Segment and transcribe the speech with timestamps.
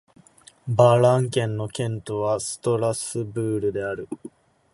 [0.67, 4.07] バ＝ラン県の県都はストラスブールである